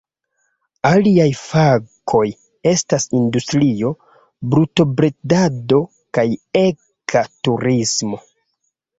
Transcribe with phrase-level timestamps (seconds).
[0.89, 2.21] Aliaj fakoj
[2.71, 3.91] estas industrio,
[4.53, 5.79] brutobredado
[6.19, 6.25] kaj
[6.63, 8.19] eka turismo.